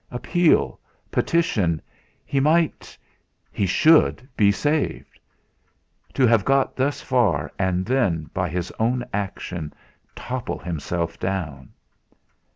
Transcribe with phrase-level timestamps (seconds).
[0.09, 0.79] Appeal!
[1.11, 1.79] Petition!
[2.25, 2.97] He might
[3.51, 5.19] he should be saved!
[6.15, 9.71] To have got thus far, and then, by his own action,
[10.15, 11.69] topple himself down!